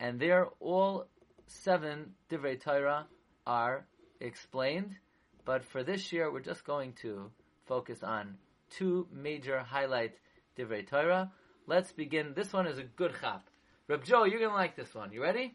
and 0.00 0.18
there 0.18 0.48
all 0.58 1.06
seven 1.46 2.14
Divrei 2.30 2.60
Torah 2.60 3.06
are 3.46 3.86
explained. 4.20 4.96
But 5.44 5.64
for 5.64 5.82
this 5.82 6.12
year, 6.12 6.32
we're 6.32 6.40
just 6.40 6.64
going 6.64 6.92
to 7.02 7.30
focus 7.66 8.02
on 8.02 8.36
two 8.70 9.06
major 9.12 9.60
highlight 9.60 10.14
Divrei 10.56 10.86
Torah. 10.86 11.30
Let's 11.66 11.92
begin. 11.92 12.32
This 12.34 12.52
one 12.52 12.66
is 12.66 12.78
a 12.78 12.82
good 12.82 13.12
chap. 13.20 13.48
Reb 13.88 14.04
Joe, 14.04 14.24
you're 14.24 14.40
gonna 14.40 14.54
like 14.54 14.76
this 14.76 14.94
one. 14.94 15.12
You 15.12 15.22
ready? 15.22 15.54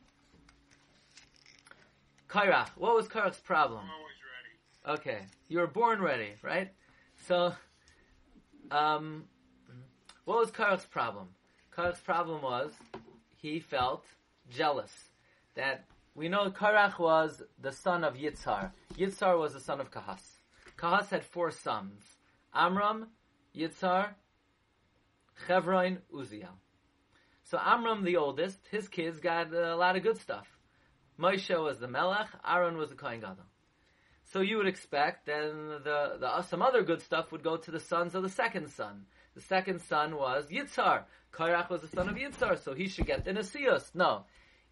Kairach. 2.30 2.70
What 2.76 2.96
was 2.96 3.08
Kairach's 3.08 3.40
problem? 3.40 3.80
I'm 3.84 3.90
always 3.90 4.16
ready. 4.86 5.00
Okay, 5.00 5.26
you 5.48 5.60
were 5.60 5.68
born 5.68 6.02
ready, 6.02 6.34
right? 6.42 6.72
So, 7.26 7.54
um, 8.72 9.26
what 10.26 10.40
was 10.40 10.52
Karach's 10.52 10.86
problem? 10.86 11.30
Karach's 11.76 12.00
problem 12.00 12.42
was 12.42 12.74
he 13.42 13.60
felt 13.60 14.06
jealous 14.50 14.92
that 15.56 15.86
we 16.16 16.30
know 16.30 16.50
Karach 16.50 17.00
was 17.00 17.44
the 17.62 17.72
son 17.72 18.04
of 18.04 18.16
Yitzhar. 18.16 18.72
Yitzhar 18.96 19.38
was 19.38 19.54
the 19.54 19.60
son 19.60 19.80
of 19.80 19.92
Kahas. 19.92 20.22
Kahas 20.78 21.10
had 21.10 21.24
four 21.24 21.52
sons: 21.52 22.02
Amram, 22.54 23.08
Yitzhar, 23.56 24.16
Chevron, 25.46 26.00
Uziel. 26.14 26.56
So 27.44 27.60
Amram, 27.64 28.04
the 28.04 28.18
oldest, 28.18 28.60
his 28.72 28.90
kids 28.90 29.20
got 29.20 29.54
a 29.54 29.76
lot 29.76 29.96
of 29.96 30.04
good 30.04 30.18
stuff. 30.18 30.48
Moshe 31.20 31.64
was 31.64 31.80
the 31.80 31.88
Melech, 31.88 32.28
Aaron 32.46 32.78
was 32.78 32.90
the 32.90 32.96
Kohen 32.96 33.22
Gadol. 33.22 33.46
So 34.31 34.41
you 34.41 34.57
would 34.57 34.67
expect 34.67 35.25
then 35.25 35.69
the, 35.84 36.17
the 36.19 36.41
some 36.43 36.62
other 36.62 36.84
good 36.84 37.01
stuff 37.01 37.31
would 37.31 37.43
go 37.43 37.57
to 37.57 37.72
the 37.72 37.79
sons 37.79 38.13
of 38.13 38.24
the 38.24 38.29
second 38.29 38.69
son. 38.69 39.05
The 39.36 39.41
second 39.41 39.81
son 39.81 40.15
was 40.15 40.50
Yitzhar. 40.50 41.03
Kairach 41.34 41.69
was 41.69 41.81
the 41.81 41.88
son 41.88 42.10
of 42.10 42.15
Yitzhar, 42.15 42.62
so 42.62 42.74
he 42.74 42.88
should 42.88 43.05
get 43.05 43.24
the 43.24 43.31
Nesius. 43.31 43.93
No. 43.93 44.25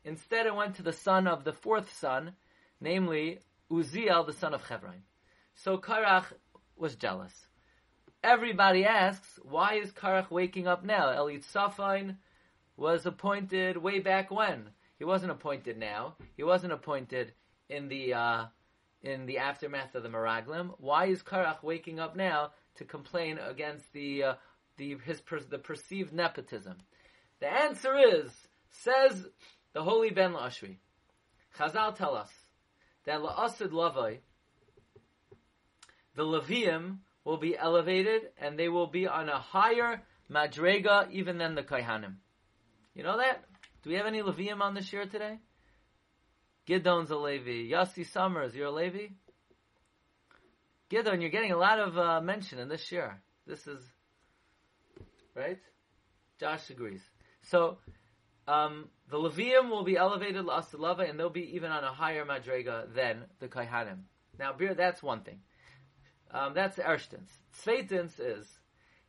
Instead 0.04 0.46
it 0.46 0.56
went 0.56 0.76
to 0.76 0.84
the 0.84 0.94
son 0.94 1.28
of 1.28 1.44
the 1.44 1.54
fourth 1.54 1.96
son, 1.98 2.34
namely 2.82 3.40
Uziel, 3.72 4.26
the 4.26 4.34
son 4.34 4.54
of 4.54 4.66
Chevron. 4.68 5.04
So 5.54 5.78
Kairach 5.78 6.26
was 6.76 6.96
jealous. 6.96 7.48
Everybody 8.24 8.86
asks, 8.86 9.40
why 9.44 9.76
is 9.76 9.92
Karach 9.92 10.32
waking 10.32 10.68
up 10.68 10.84
now? 10.84 11.16
Safine 11.54 12.18
was 12.76 13.06
appointed 13.06 13.78
way 13.78 14.00
back 14.00 14.32
when. 14.32 14.70
He 14.98 15.06
wasn't 15.06 15.32
appointed 15.32 15.78
now. 15.78 16.16
He 16.36 16.44
wasn't 16.44 16.74
appointed 16.74 17.34
in 17.70 17.88
the 17.88 18.14
uh, 18.14 18.46
in 19.02 19.26
the 19.26 19.38
aftermath 19.38 19.96
of 19.96 20.04
the 20.04 20.10
Meraglim. 20.10 20.74
Why 20.80 21.06
is 21.06 21.22
Karach 21.24 21.64
waking 21.64 22.00
up 22.00 22.16
now 22.16 22.52
to 22.76 22.86
complain 22.86 23.38
against 23.38 23.92
the 23.94 24.24
uh, 24.24 24.34
the 24.78 24.98
his 25.06 25.22
per, 25.22 25.40
the 25.40 25.60
perceived 25.60 26.14
nepotism? 26.14 26.78
The 27.40 27.48
answer 27.48 27.96
is 27.98 28.32
says 28.70 29.26
the 29.74 29.84
holy 29.84 30.10
Ben 30.10 30.34
Lashri. 30.34 30.78
Chazal 31.58 31.96
tell 31.96 32.16
us 32.16 32.32
that 33.06 33.22
la'asid 33.22 33.72
lavai, 33.72 34.20
the 36.16 36.24
Levium 36.24 36.98
will 37.24 37.38
be 37.38 37.58
elevated 37.58 38.30
and 38.38 38.58
they 38.58 38.70
will 38.70 38.88
be 38.88 39.08
on 39.08 39.30
a 39.30 39.40
higher 39.40 40.02
madrega 40.30 41.10
even 41.12 41.38
than 41.38 41.56
the 41.56 41.64
Kaihanim. 41.64 42.16
You 42.94 43.04
know 43.04 43.18
that? 43.18 43.44
Do 43.84 43.90
we 43.90 43.98
have 43.98 44.06
any 44.06 44.22
Levium 44.22 44.62
on 44.62 44.74
this 44.74 44.92
year 44.92 45.06
today? 45.06 45.40
Gidon's 46.68 47.12
a 47.12 47.16
Levi. 47.18 47.72
Yossi 47.72 48.06
Summers, 48.06 48.56
you're 48.56 48.68
a 48.68 48.72
Levi? 48.72 49.08
Gidon, 50.90 51.22
you're 51.22 51.30
getting 51.30 51.52
a 51.52 51.58
lot 51.58 51.80
of 51.80 51.98
uh, 51.98 52.22
mention 52.22 52.60
in 52.60 52.70
this 52.70 52.92
year. 52.92 53.22
This 53.48 53.66
is, 53.68 53.84
right? 55.36 55.60
Josh 56.40 56.70
agrees. 56.70 57.02
So, 57.44 57.78
um, 58.48 58.90
the 59.10 59.18
Levium 59.18 59.70
will 59.70 59.84
be 59.84 59.98
elevated 59.98 60.46
la'asilava, 60.46 61.10
and 61.10 61.20
they'll 61.20 61.30
be 61.30 61.56
even 61.56 61.72
on 61.72 61.84
a 61.84 61.92
higher 61.92 62.26
madrega 62.26 62.94
than 62.94 63.26
the 63.40 63.48
Kaihanim. 63.48 64.00
Now, 64.38 64.54
beer, 64.54 64.74
that's 64.74 65.02
one 65.02 65.22
thing. 65.22 65.40
Um, 66.32 66.54
that's 66.54 66.78
Ershtins. 66.78 67.30
Zweitens 67.64 68.20
is, 68.20 68.48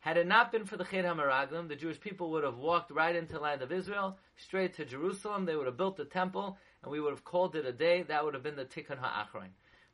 had 0.00 0.16
it 0.16 0.26
not 0.26 0.52
been 0.52 0.64
for 0.64 0.76
the 0.76 0.84
Ched 0.84 1.04
HaMeraglim, 1.04 1.68
the 1.68 1.76
Jewish 1.76 2.00
people 2.00 2.30
would 2.30 2.44
have 2.44 2.58
walked 2.58 2.90
right 2.90 3.16
into 3.16 3.34
the 3.34 3.40
land 3.40 3.62
of 3.62 3.72
Israel, 3.72 4.18
straight 4.36 4.74
to 4.74 4.84
Jerusalem. 4.84 5.44
They 5.44 5.56
would 5.56 5.66
have 5.66 5.76
built 5.76 5.96
the 5.96 6.04
temple, 6.04 6.58
and 6.82 6.92
we 6.92 7.00
would 7.00 7.10
have 7.10 7.24
called 7.24 7.56
it 7.56 7.66
a 7.66 7.72
day. 7.72 8.02
That 8.02 8.24
would 8.24 8.34
have 8.34 8.42
been 8.42 8.56
the 8.56 8.64
Tikkun 8.64 8.98
HaAchron. 9.00 9.48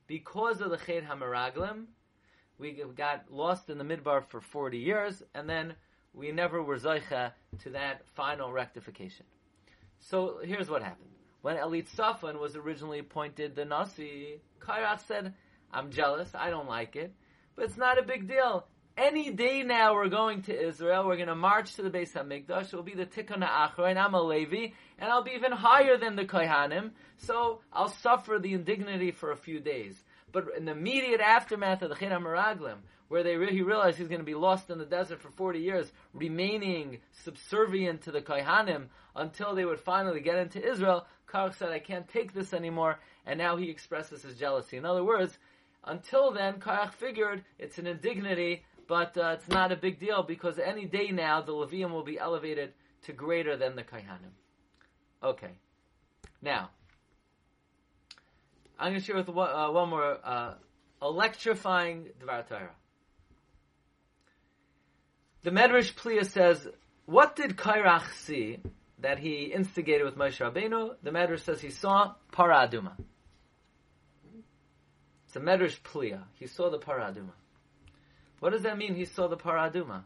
Because 0.06 0.60
of 0.60 0.70
the 0.70 0.76
Ched 0.76 1.06
HaMeraglim, 1.06 1.84
we 2.58 2.82
got 2.96 3.24
lost 3.30 3.70
in 3.70 3.78
the 3.78 3.84
Midbar 3.84 4.24
for 4.28 4.40
40 4.40 4.78
years, 4.78 5.22
and 5.34 5.48
then 5.48 5.74
we 6.14 6.32
never 6.32 6.62
were 6.62 6.78
Zoicha 6.78 7.32
to 7.60 7.70
that 7.70 8.02
final 8.14 8.52
rectification. 8.52 9.26
So 9.98 10.40
here's 10.44 10.68
what 10.68 10.82
happened. 10.82 11.08
When 11.40 11.56
Elitzafan 11.56 12.38
was 12.38 12.56
originally 12.56 12.98
appointed 12.98 13.56
the 13.56 13.64
Nasi, 13.64 14.40
Kairach 14.60 15.00
said, 15.06 15.34
I'm 15.72 15.90
jealous, 15.90 16.30
I 16.34 16.50
don't 16.50 16.68
like 16.68 16.94
it, 16.96 17.12
but 17.56 17.64
it's 17.64 17.76
not 17.76 17.98
a 17.98 18.02
big 18.02 18.28
deal. 18.28 18.66
Any 18.96 19.30
day 19.30 19.62
now 19.62 19.94
we're 19.94 20.08
going 20.08 20.42
to 20.42 20.66
Israel. 20.68 21.06
We're 21.06 21.16
going 21.16 21.28
to 21.28 21.34
march 21.34 21.74
to 21.76 21.82
the 21.82 21.90
base 21.90 22.12
Beis 22.12 22.46
Hamikdash. 22.46 22.72
It 22.72 22.74
will 22.74 22.82
be 22.82 22.94
the 22.94 23.06
Tikkun 23.06 23.46
Achra, 23.46 23.90
and 23.90 23.98
I'm 23.98 24.14
a 24.14 24.22
Levi, 24.22 24.72
and 24.98 25.10
I'll 25.10 25.22
be 25.22 25.32
even 25.32 25.52
higher 25.52 25.96
than 25.96 26.16
the 26.16 26.24
Kohanim. 26.24 26.90
So 27.16 27.60
I'll 27.72 27.88
suffer 27.88 28.38
the 28.38 28.54
indignity 28.54 29.10
for 29.10 29.30
a 29.30 29.36
few 29.36 29.60
days. 29.60 30.02
But 30.30 30.46
in 30.56 30.64
the 30.64 30.72
immediate 30.72 31.20
aftermath 31.20 31.82
of 31.82 31.90
the 31.90 31.96
Chet 31.96 32.12
Meraglim, 32.12 32.78
where 33.08 33.22
they 33.22 33.36
re- 33.36 33.52
he 33.52 33.62
realized 33.62 33.98
he's 33.98 34.08
going 34.08 34.20
to 34.20 34.24
be 34.24 34.34
lost 34.34 34.70
in 34.70 34.78
the 34.78 34.86
desert 34.86 35.20
for 35.20 35.30
40 35.30 35.58
years, 35.58 35.92
remaining 36.14 36.98
subservient 37.24 38.02
to 38.02 38.10
the 38.10 38.22
Kohanim 38.22 38.86
until 39.14 39.54
they 39.54 39.64
would 39.64 39.80
finally 39.80 40.20
get 40.20 40.38
into 40.38 40.66
Israel, 40.66 41.06
Karach 41.28 41.54
said, 41.56 41.70
I 41.70 41.78
can't 41.78 42.08
take 42.08 42.32
this 42.32 42.54
anymore, 42.54 42.98
and 43.26 43.38
now 43.38 43.56
he 43.56 43.70
expresses 43.70 44.22
his 44.22 44.38
jealousy. 44.38 44.76
In 44.76 44.86
other 44.86 45.04
words, 45.04 45.36
until 45.84 46.30
then, 46.30 46.54
Karach 46.54 46.92
figured 46.94 47.44
it's 47.58 47.78
an 47.78 47.86
indignity, 47.86 48.64
but 48.88 49.16
uh, 49.16 49.36
it's 49.38 49.48
not 49.48 49.72
a 49.72 49.76
big 49.76 49.98
deal 49.98 50.22
because 50.22 50.58
any 50.58 50.86
day 50.86 51.10
now 51.10 51.42
the 51.42 51.52
Levium 51.52 51.90
will 51.90 52.04
be 52.04 52.18
elevated 52.18 52.72
to 53.04 53.12
greater 53.12 53.56
than 53.56 53.76
the 53.76 53.82
Kohanim. 53.82 54.32
Okay. 55.22 55.52
Now, 56.40 56.70
I'm 58.78 58.92
going 58.92 59.00
to 59.00 59.06
share 59.06 59.16
with 59.16 59.28
one, 59.28 59.50
uh, 59.50 59.70
one 59.70 59.90
more 59.90 60.18
uh, 60.24 60.54
electrifying 61.00 62.08
Dvar 62.20 62.48
Torah. 62.48 62.74
The 65.42 65.50
Medrash 65.50 65.94
Pliya 65.94 66.26
says, 66.26 66.66
what 67.06 67.36
did 67.36 67.56
Kairach 67.56 68.12
see 68.14 68.58
that 69.00 69.18
he 69.18 69.52
instigated 69.54 70.04
with 70.04 70.16
Moshe 70.16 70.38
Rabbeinu? 70.38 70.94
The 71.02 71.10
Medrash 71.10 71.40
says 71.40 71.60
he 71.60 71.70
saw 71.70 72.14
Paraduma. 72.32 72.92
It's 75.26 75.36
a 75.36 75.40
Medrash 75.40 75.80
Pliya. 75.80 76.22
He 76.38 76.46
saw 76.46 76.70
the 76.70 76.78
Paraduma. 76.78 77.32
What 78.42 78.50
does 78.50 78.62
that 78.62 78.76
mean? 78.76 78.96
He 78.96 79.04
saw 79.04 79.28
the 79.28 79.36
Paraduma. 79.36 80.02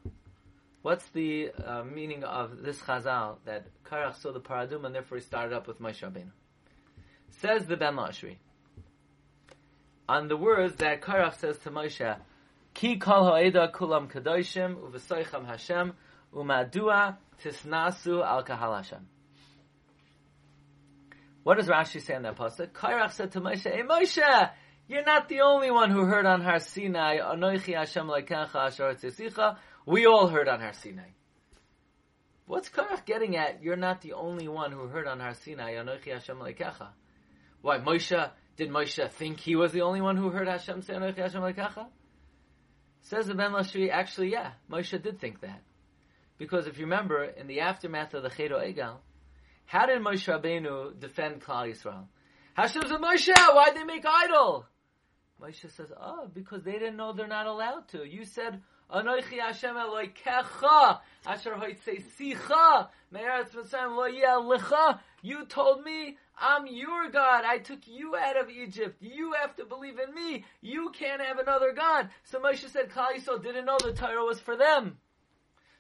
What's 0.83 1.07
the 1.15 1.53
uh, 1.53 1.85
meaning 1.85 2.23
of 2.23 2.63
this 2.63 2.79
Chazal 2.81 3.37
that 3.47 3.65
Karach 3.83 4.21
saw 4.21 4.31
the 4.31 4.43
Paraduma 4.43 4.85
and 4.85 4.95
therefore 4.95 5.17
he 5.17 5.25
started 5.25 5.57
up 5.57 5.67
with 5.67 5.81
Moshe 5.81 6.03
Rabbeinu? 6.03 6.33
Says 7.41 7.65
the 7.65 7.79
Ben 7.79 7.95
Lashri. 7.95 8.37
On 10.07 10.29
the 10.29 10.37
words 10.37 10.77
that 10.77 11.01
Karach 11.01 11.37
says 11.37 11.57
to 11.61 11.71
Moshe, 11.71 12.19
Ki 12.75 12.99
kol 12.99 13.25
ha'eda 13.25 13.73
kulam 13.75 14.13
kadoshim 14.13 14.77
uvesoicham 14.77 15.47
Hashem 15.47 15.95
umadua 16.35 17.17
tisnasu 17.43 18.23
al 18.23 18.45
kahal 18.45 18.77
Hashem. 18.77 19.09
What 21.43 21.57
does 21.57 21.69
Rashi 21.69 22.03
say 22.03 22.17
in 22.17 22.25
that 22.25 22.37
pasuk? 22.37 22.73
Karach 22.73 23.13
said 23.13 23.33
to 23.33 23.41
Moshe, 23.41 23.63
Hey 23.63 23.81
Moshe, 23.81 24.51
you're 24.89 25.05
not 25.05 25.29
the 25.29 25.41
only 25.41 25.71
one 25.71 25.91
who 25.91 26.05
heard 26.05 26.27
on 26.27 26.41
Har 26.43 26.61
Sinai, 26.61 27.19
Anoichi 27.19 27.75
Hashem 27.75 28.07
lekecha. 28.07 29.57
We 29.85 30.07
all 30.07 30.29
heard 30.29 30.49
on 30.49 30.61
Har 30.61 30.73
Sinai. 30.73 31.11
What's 32.47 32.69
Karach 32.69 33.05
getting 33.05 33.37
at? 33.37 33.63
You're 33.63 33.77
not 33.77 34.01
the 34.01 34.13
only 34.13 34.47
one 34.47 34.71
who 34.71 34.87
heard 34.87 35.09
on 35.09 35.19
Har 35.19 35.35
Sinai, 35.35 35.75
Anoichi 35.75 36.13
Hashem 36.13 36.39
lekecha. 36.39 36.89
Why, 37.63 37.79
Moshe, 37.79 38.31
did 38.57 38.71
Moshe 38.71 39.11
think 39.11 39.41
he 39.41 39.57
was 39.57 39.73
the 39.73 39.83
only 39.83 40.01
one 40.01 40.17
who 40.17 40.31
heard 40.31 40.47
Hashem 40.47 40.83
say 40.83 40.95
Anoichi 40.95 41.19
Hashem 41.19 41.43
lekecha? 41.43 41.87
Says 43.03 43.27
the 43.27 43.35
Ben 43.35 43.53
Lashri, 43.53 43.91
actually, 43.91 44.33
yeah, 44.33 44.53
Moshe 44.71 45.01
did 45.01 45.21
think 45.21 45.41
that. 45.41 45.63
Because 46.39 46.67
if 46.67 46.79
you 46.79 46.85
remember, 46.85 47.25
in 47.25 47.47
the 47.47 47.61
aftermath 47.61 48.15
of 48.15 48.23
the 48.23 48.31
Chedo 48.31 48.65
Egal, 48.65 49.01
how 49.65 49.87
did 49.87 50.01
Moshe 50.01 50.27
Rabbeinu 50.27 50.99
defend 50.99 51.41
Klal 51.41 51.71
Yisrael? 51.71 52.07
Hashem 52.55 52.83
said, 52.87 53.01
Moshe, 53.01 53.33
why'd 53.37 53.77
they 53.77 53.85
make 53.85 54.05
idol? 54.05 54.67
Moshe 55.43 55.71
says, 55.71 55.93
oh, 56.01 56.29
because 56.33 56.63
they 56.63 56.73
didn't 56.73 56.97
know 56.97 57.13
they're 57.13 57.27
not 57.27 57.47
allowed 57.47 57.89
to. 57.89 58.05
You 58.05 58.25
said, 58.25 58.63
Anoichi 58.93 59.39
Hashem 59.39 59.75
Eloikecha, 59.75 61.01
Asher 61.27 61.57
Sicha, 61.59 62.89
Mitzrayim 63.13 63.97
Lo. 63.97 64.99
You 65.23 65.45
told 65.47 65.85
me, 65.85 66.17
I'm 66.39 66.67
your 66.67 67.11
God. 67.11 67.45
I 67.45 67.59
took 67.59 67.87
you 67.87 68.17
out 68.17 68.41
of 68.41 68.49
Egypt. 68.49 68.97
You 69.01 69.35
have 69.41 69.57
to 69.57 69.65
believe 69.65 69.99
in 69.99 70.15
me. 70.15 70.45
You 70.63 70.91
can't 70.91 71.21
have 71.21 71.39
another 71.39 71.73
God. 71.73 72.11
So 72.25 72.39
Moshe 72.41 72.69
said, 72.69 72.91
Klal 72.91 73.15
Yisrael 73.17 73.43
didn't 73.43 73.65
know 73.67 73.79
the 73.83 73.93
Torah 73.93 74.25
was 74.25 74.41
for 74.41 74.57
them. 74.57 74.99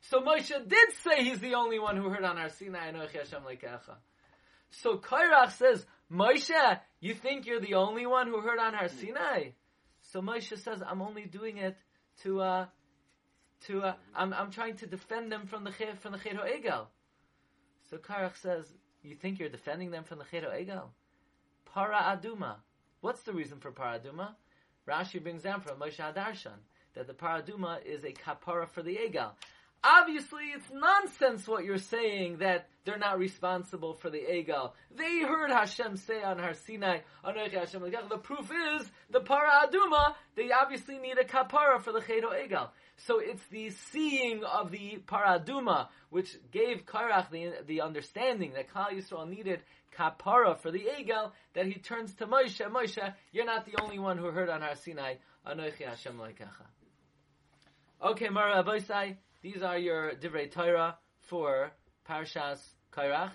So 0.02 0.20
Moshe 0.20 0.68
did 0.68 0.92
say 1.02 1.24
he's 1.24 1.40
the 1.40 1.54
only 1.54 1.78
one 1.78 1.96
who 1.96 2.08
heard 2.10 2.24
on 2.24 2.38
our 2.38 2.50
Sinai, 2.50 2.92
Anoichi 2.92 3.18
Hashem 3.18 3.42
Leikecha. 3.42 3.96
So 4.70 4.98
Kairach 4.98 5.52
says, 5.52 5.86
Moshe, 6.12 6.80
you 7.00 7.14
think 7.14 7.46
you're 7.46 7.60
the 7.60 7.74
only 7.74 8.06
one 8.06 8.28
who 8.28 8.40
heard 8.40 8.58
on 8.58 8.74
Har 8.74 8.88
Sinai? 8.88 9.50
So 10.12 10.20
Moshe 10.20 10.56
says, 10.58 10.82
I'm 10.86 11.02
only 11.02 11.24
doing 11.24 11.58
it 11.58 11.76
to, 12.22 12.40
uh, 12.40 12.66
to, 13.66 13.82
uh, 13.82 13.94
I'm, 14.14 14.32
I'm 14.32 14.50
trying 14.50 14.76
to 14.78 14.86
defend 14.86 15.32
them 15.32 15.46
from 15.46 15.64
the 15.64 15.72
from 16.00 16.12
the 16.12 16.18
Chet 16.18 16.36
Egel. 16.36 16.86
So 17.90 17.96
Karach 17.96 18.36
says, 18.36 18.66
you 19.02 19.14
think 19.14 19.38
you're 19.38 19.48
defending 19.48 19.90
them 19.90 20.04
from 20.04 20.18
the 20.18 20.24
Chet 20.30 20.44
Egel? 20.44 20.88
Para 21.72 22.16
Aduma. 22.16 22.56
What's 23.00 23.22
the 23.22 23.32
reason 23.32 23.58
for 23.58 23.70
Para 23.72 23.98
Aduma? 23.98 24.34
Rashi 24.88 25.20
brings 25.20 25.42
down 25.42 25.60
from 25.60 25.78
Moshe 25.78 25.98
Adarshan 25.98 26.58
that 26.94 27.06
the 27.06 27.14
Para 27.14 27.42
Aduma 27.42 27.84
is 27.84 28.04
a 28.04 28.12
kapara 28.12 28.68
for 28.68 28.82
the 28.82 28.96
Egel. 28.96 29.32
Obviously, 29.84 30.44
it's 30.54 30.66
nonsense 30.72 31.46
what 31.46 31.64
you're 31.64 31.78
saying 31.78 32.38
that 32.38 32.68
they're 32.84 32.98
not 32.98 33.18
responsible 33.18 33.94
for 33.94 34.10
the 34.10 34.34
Egal. 34.34 34.74
They 34.96 35.20
heard 35.20 35.50
Hashem 35.50 35.96
say 35.96 36.22
on 36.22 36.38
Har 36.38 36.54
Sinai, 36.54 36.98
oh, 37.24 37.32
Hashem 37.32 37.82
The 37.82 38.18
proof 38.18 38.50
is 38.50 38.90
the 39.10 39.20
Para 39.20 39.66
Aduma. 39.66 40.14
They 40.34 40.50
obviously 40.50 40.98
need 40.98 41.18
a 41.18 41.24
kapara 41.24 41.80
for 41.80 41.92
the 41.92 42.00
Chedo 42.00 42.32
Egal. 42.44 42.70
So 42.96 43.18
it's 43.18 43.44
the 43.50 43.70
seeing 43.70 44.42
of 44.44 44.70
the 44.70 44.98
Paraduma 45.06 45.88
which 46.10 46.36
gave 46.50 46.86
Karach 46.86 47.30
the, 47.30 47.52
the 47.66 47.82
understanding 47.82 48.52
that 48.54 48.72
Kal 48.72 48.88
Yisrael 48.90 49.28
needed 49.28 49.60
kapara 49.96 50.58
for 50.58 50.70
the 50.70 50.86
Egel 50.98 51.32
that 51.54 51.66
he 51.66 51.74
turns 51.74 52.14
to 52.14 52.26
Moshe. 52.26 52.60
Moshe, 52.70 53.14
you're 53.32 53.44
not 53.44 53.66
the 53.66 53.80
only 53.82 53.98
one 53.98 54.18
who 54.18 54.26
heard 54.26 54.48
on 54.48 54.62
Har 54.62 54.76
Sinai. 54.76 55.14
Oh, 55.44 55.54
Anoichi 55.54 55.86
Hashem 55.86 56.18
Leikacha. 56.18 56.66
Okay, 58.02 58.28
Mara 58.28 58.62
Aboisai. 58.62 59.16
These 59.42 59.62
are 59.62 59.78
your 59.78 60.12
Divrei 60.12 60.50
Torah 60.50 60.96
for 61.20 61.70
Parshas 62.08 62.58
Kairach. 62.92 63.32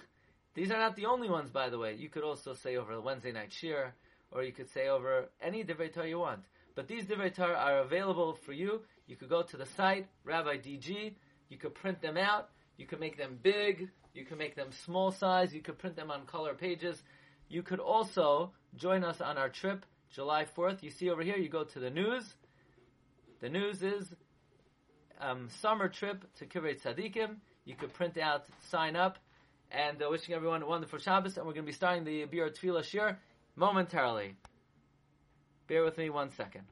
These 0.54 0.72
are 0.72 0.80
not 0.80 0.96
the 0.96 1.06
only 1.06 1.30
ones, 1.30 1.50
by 1.52 1.70
the 1.70 1.78
way. 1.78 1.94
You 1.96 2.10
could 2.10 2.24
also 2.24 2.54
say 2.54 2.76
over 2.76 2.94
the 2.94 3.02
Wednesday 3.02 3.32
night 3.32 3.54
shir, 3.54 3.94
or 4.32 4.44
you 4.44 4.52
could 4.52 4.70
say 4.70 4.90
over 4.90 5.30
any 5.42 5.64
Divrei 5.64 5.94
Torah 5.94 6.10
you 6.10 6.20
want. 6.20 6.44
But 6.76 6.88
these 6.88 7.06
Divrei 7.06 7.34
Torah 7.34 7.56
are 7.56 7.80
available 7.80 8.38
for 8.46 8.54
you. 8.54 8.82
You 9.08 9.16
could 9.16 9.30
go 9.30 9.44
to 9.44 9.58
the 9.58 9.66
site, 9.78 10.08
Rabbi 10.24 10.58
DG. 10.58 11.14
You 11.50 11.58
could 11.58 11.76
print 11.76 12.02
them 12.02 12.18
out. 12.18 12.50
You 12.78 12.88
could 12.88 13.00
make 13.00 13.18
them 13.18 13.38
big. 13.42 13.90
You 14.14 14.26
could 14.26 14.38
make 14.38 14.56
them 14.56 14.72
small 14.86 15.12
size. 15.12 15.54
You 15.54 15.62
could 15.62 15.78
print 15.78 15.96
them 15.96 16.10
on 16.10 16.26
color 16.26 16.54
pages. 16.54 17.02
You 17.48 17.62
could 17.62 17.80
also 17.80 18.54
join 18.76 19.04
us 19.04 19.22
on 19.22 19.38
our 19.38 19.50
trip, 19.50 19.86
July 20.10 20.46
4th. 20.58 20.82
You 20.82 20.90
see 20.90 21.10
over 21.10 21.22
here, 21.22 21.38
you 21.38 21.50
go 21.50 21.64
to 21.64 21.80
the 21.80 21.90
news. 21.90 22.34
The 23.42 23.50
news 23.50 23.84
is 23.84 24.14
um, 25.22 25.48
summer 25.62 25.88
trip 25.88 26.26
to 26.40 26.46
Kibbutz 26.46 26.82
Tzadikim. 26.82 27.36
You 27.66 27.76
could 27.76 27.94
print 27.94 28.18
out, 28.18 28.46
sign 28.70 28.96
up, 28.96 29.20
and 29.72 30.02
uh, 30.02 30.10
wishing 30.10 30.36
everyone 30.36 30.64
a 30.64 30.68
wonderful 30.68 31.00
Shabbos. 31.00 31.38
And 31.38 31.46
we're 31.46 31.54
going 31.54 31.66
to 31.66 31.72
be 31.72 31.76
starting 31.76 32.04
the 32.04 32.26
Biur 32.26 32.50
Tefillah 32.50 32.84
Shir 32.84 33.18
momentarily. 33.56 34.36
Bear 35.68 35.84
with 35.84 35.98
me 35.98 36.10
one 36.10 36.32
second. 36.32 36.64